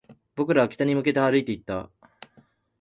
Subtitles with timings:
[0.35, 1.91] 僕らは北に向けて歩いていった